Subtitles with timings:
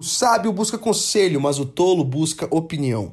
[0.00, 3.10] O sábio busca conselho, mas o tolo busca opinião.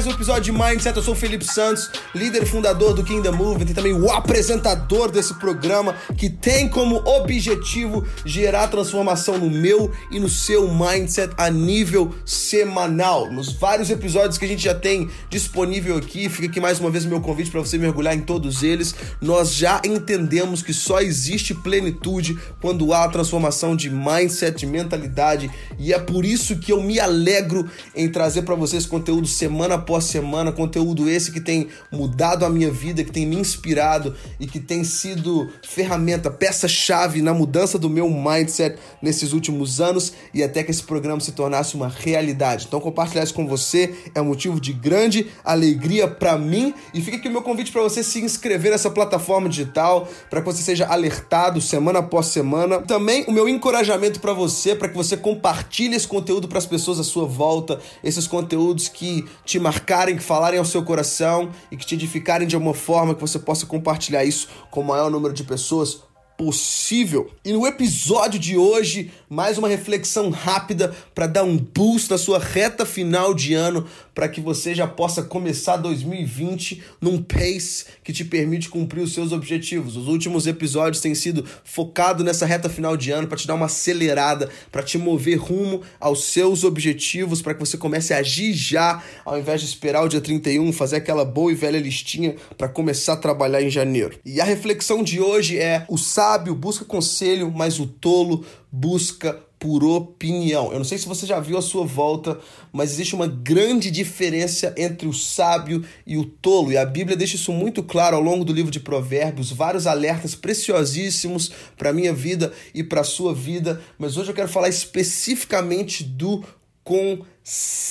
[0.00, 0.96] Mais um episódio de Mindset.
[0.96, 5.10] Eu sou o Felipe Santos, líder e fundador do Kingdom Movement e também o apresentador
[5.10, 11.50] desse programa que tem como objetivo gerar transformação no meu e no seu mindset a
[11.50, 13.30] nível semanal.
[13.30, 17.04] Nos vários episódios que a gente já tem disponível aqui, fica aqui mais uma vez
[17.04, 18.94] o meu convite para você mergulhar em todos eles.
[19.20, 25.92] Nós já entendemos que só existe plenitude quando há transformação de mindset, de mentalidade, e
[25.92, 30.04] é por isso que eu me alegro em trazer para vocês conteúdo semana após após
[30.04, 34.60] semana, conteúdo esse que tem mudado a minha vida, que tem me inspirado e que
[34.60, 40.70] tem sido ferramenta, peça-chave na mudança do meu mindset nesses últimos anos e até que
[40.70, 42.66] esse programa se tornasse uma realidade.
[42.68, 47.16] Então compartilhar isso com você é um motivo de grande alegria para mim e fica
[47.16, 50.86] aqui o meu convite para você se inscrever nessa plataforma digital, para que você seja
[50.86, 52.80] alertado semana após semana.
[52.80, 57.00] Também o meu encorajamento para você, para que você compartilhe esse conteúdo para as pessoas
[57.00, 61.86] à sua volta, esses conteúdos que te marcarem, que falarem ao seu coração e que
[61.86, 65.44] te edificarem de uma forma que você possa compartilhar isso com o maior número de
[65.44, 66.02] pessoas
[66.40, 67.30] possível.
[67.44, 72.38] E no episódio de hoje, mais uma reflexão rápida para dar um boost na sua
[72.38, 78.24] reta final de ano, para que você já possa começar 2020 num pace que te
[78.24, 79.98] permite cumprir os seus objetivos.
[79.98, 83.66] Os últimos episódios têm sido focados nessa reta final de ano para te dar uma
[83.66, 89.02] acelerada, para te mover rumo aos seus objetivos, para que você comece a agir já,
[89.26, 93.12] ao invés de esperar o dia 31, fazer aquela boa e velha listinha para começar
[93.12, 94.18] a trabalhar em janeiro.
[94.24, 99.36] E a reflexão de hoje é o sábado sábio busca conselho, mas o tolo busca
[99.58, 100.72] por opinião.
[100.72, 102.38] Eu não sei se você já viu a sua volta,
[102.72, 107.34] mas existe uma grande diferença entre o sábio e o tolo, e a Bíblia deixa
[107.34, 112.14] isso muito claro ao longo do livro de Provérbios, vários alertas preciosíssimos para a minha
[112.14, 116.44] vida e para a sua vida, mas hoje eu quero falar especificamente do
[116.84, 117.89] conselho.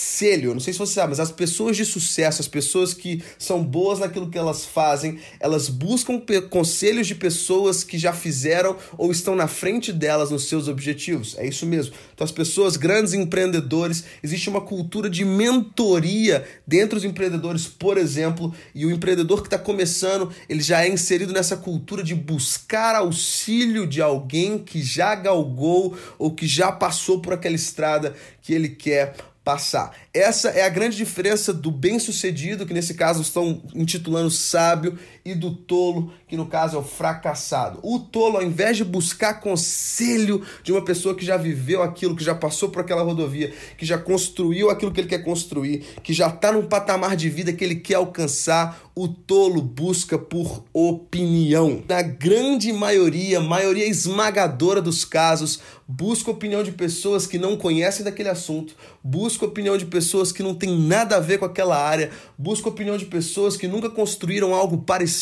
[0.54, 4.00] Não sei se você sabe, mas as pessoas de sucesso, as pessoas que são boas
[4.00, 9.48] naquilo que elas fazem, elas buscam conselhos de pessoas que já fizeram ou estão na
[9.48, 11.36] frente delas nos seus objetivos.
[11.38, 11.94] É isso mesmo.
[12.14, 18.54] Então, as pessoas, grandes empreendedores, existe uma cultura de mentoria dentro dos empreendedores, por exemplo,
[18.76, 23.88] e o empreendedor que está começando, ele já é inserido nessa cultura de buscar auxílio
[23.88, 29.16] de alguém que já galgou ou que já passou por aquela estrada que ele quer
[29.50, 29.96] passar.
[30.14, 34.96] Essa é a grande diferença do bem-sucedido, que nesse caso estão intitulando sábio,
[35.32, 37.80] e do tolo, que no caso é o fracassado.
[37.84, 42.24] O tolo, ao invés de buscar conselho de uma pessoa que já viveu aquilo, que
[42.24, 46.28] já passou por aquela rodovia, que já construiu aquilo que ele quer construir, que já
[46.28, 51.84] está num patamar de vida que ele quer alcançar, o tolo busca por opinião.
[51.88, 58.30] Na grande maioria, maioria esmagadora dos casos, busca opinião de pessoas que não conhecem daquele
[58.30, 62.70] assunto, busca opinião de pessoas que não tem nada a ver com aquela área, busca
[62.70, 65.19] opinião de pessoas que nunca construíram algo parecido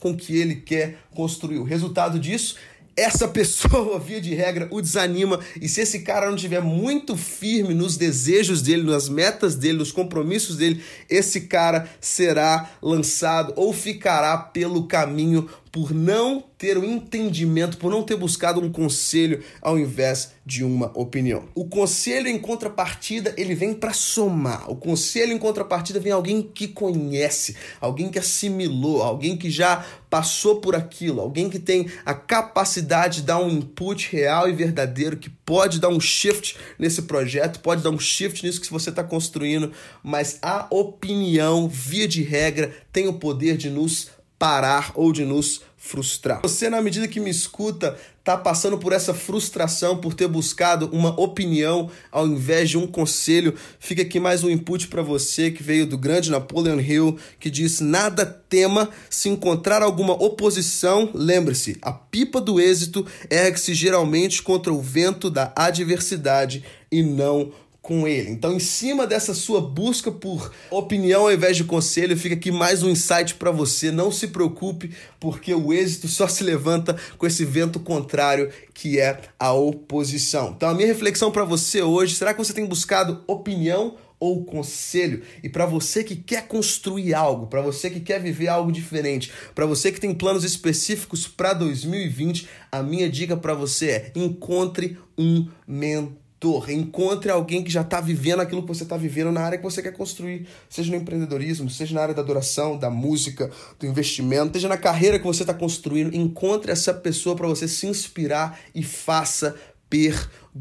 [0.00, 1.58] com o que ele quer construir.
[1.58, 2.56] O resultado disso
[2.96, 5.38] essa pessoa, via de regra, o desanima.
[5.60, 9.92] E se esse cara não estiver muito firme nos desejos dele, nas metas dele, nos
[9.92, 16.94] compromissos dele, esse cara será lançado ou ficará pelo caminho por não ter o um
[16.94, 21.44] entendimento, por não ter buscado um conselho ao invés de uma opinião.
[21.54, 24.70] O conselho em contrapartida, ele vem para somar.
[24.70, 30.60] O conselho em contrapartida vem alguém que conhece, alguém que assimilou, alguém que já passou
[30.60, 35.28] por aquilo, alguém que tem a capacidade de dar um input real e verdadeiro, que
[35.28, 39.72] pode dar um shift nesse projeto, pode dar um shift nisso que você está construindo,
[40.02, 45.62] mas a opinião, via de regra, tem o poder de nos parar ou de nos
[45.76, 46.42] frustrar.
[46.42, 51.18] Você, na medida que me escuta, está passando por essa frustração por ter buscado uma
[51.20, 55.86] opinião ao invés de um conselho, fica aqui mais um input para você que veio
[55.86, 61.08] do grande Napoleon Hill, que diz: Nada tema se encontrar alguma oposição.
[61.14, 67.52] Lembre-se, a pipa do êxito ergue-se geralmente contra o vento da adversidade e não
[67.86, 68.30] com ele.
[68.30, 72.82] Então, em cima dessa sua busca por opinião ao invés de conselho, fica aqui mais
[72.82, 73.92] um insight para você.
[73.92, 74.90] Não se preocupe,
[75.20, 80.52] porque o êxito só se levanta com esse vento contrário que é a oposição.
[80.56, 85.22] Então, a minha reflexão para você hoje, será que você tem buscado opinião ou conselho.
[85.42, 89.66] E para você que quer construir algo, para você que quer viver algo diferente, para
[89.66, 95.46] você que tem planos específicos para 2020, a minha dica para você é: encontre um
[95.68, 99.58] mentor mentor, encontre alguém que já está vivendo aquilo que você está vivendo na área
[99.58, 103.86] que você quer construir, seja no empreendedorismo, seja na área da adoração, da música, do
[103.86, 108.60] investimento, seja na carreira que você está construindo, encontre essa pessoa para você se inspirar
[108.74, 109.56] e faça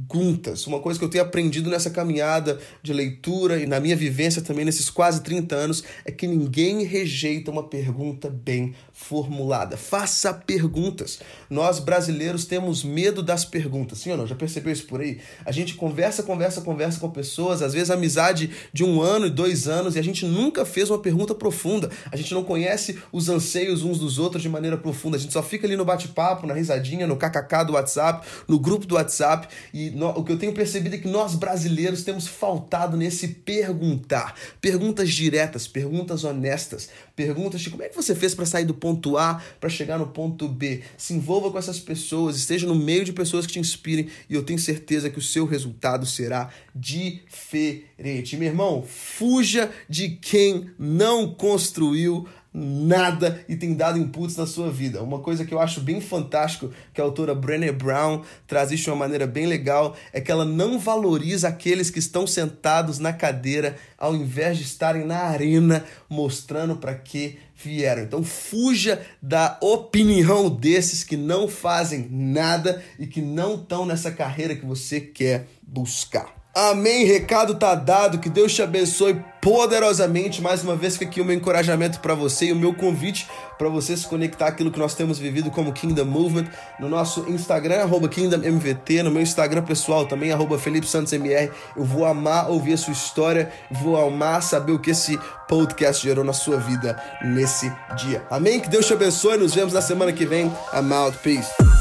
[0.07, 0.67] perguntas.
[0.67, 4.65] Uma coisa que eu tenho aprendido nessa caminhada de leitura e na minha vivência também
[4.65, 9.77] nesses quase 30 anos é que ninguém rejeita uma pergunta bem formulada.
[9.77, 11.19] Faça perguntas.
[11.49, 14.27] Nós brasileiros temos medo das perguntas, sim ou não?
[14.27, 15.19] Já percebeu isso por aí?
[15.45, 19.67] A gente conversa, conversa, conversa com pessoas, às vezes amizade de um ano e dois
[19.67, 21.89] anos, e a gente nunca fez uma pergunta profunda.
[22.11, 25.17] A gente não conhece os anseios uns dos outros de maneira profunda.
[25.17, 28.85] A gente só fica ali no bate-papo, na risadinha, no kkk do WhatsApp, no grupo
[28.85, 29.47] do WhatsApp.
[29.73, 34.35] E no, o que eu tenho percebido é que nós brasileiros temos faltado nesse perguntar.
[34.61, 39.17] Perguntas diretas, perguntas honestas, perguntas de como é que você fez para sair do ponto
[39.17, 40.81] A para chegar no ponto B.
[40.97, 44.43] Se envolva com essas pessoas, esteja no meio de pessoas que te inspirem e eu
[44.43, 48.37] tenho certeza que o seu resultado será diferente.
[48.37, 55.03] Meu irmão, fuja de quem não construiu nada e tem dado inputs na sua vida.
[55.03, 58.89] Uma coisa que eu acho bem fantástico que a autora Brené Brown traz isso de
[58.91, 63.75] uma maneira bem legal é que ela não valoriza aqueles que estão sentados na cadeira
[63.97, 68.03] ao invés de estarem na arena mostrando para que vieram.
[68.03, 74.55] Então fuja da opinião desses que não fazem nada e que não estão nessa carreira
[74.55, 76.44] que você quer buscar.
[76.55, 77.03] Amém.
[77.03, 78.17] Recado tá dado.
[78.17, 80.41] Que Deus te abençoe poderosamente.
[80.41, 83.67] Mais uma vez, fica aqui o meu encorajamento para você e o meu convite para
[83.67, 86.47] você se conectar àquilo que nós temos vivido como Kingdom Movement
[86.79, 91.51] no nosso Instagram, arroba KingdomMVT, no meu Instagram pessoal também, arroba Felipe Santos MR.
[91.75, 96.23] Eu vou amar ouvir a sua história, vou amar saber o que esse podcast gerou
[96.23, 98.25] na sua vida nesse dia.
[98.31, 98.59] Amém?
[98.59, 99.37] Que Deus te abençoe.
[99.37, 100.45] Nos vemos na semana que vem.
[100.73, 101.17] I'm out.
[101.19, 101.74] Peace.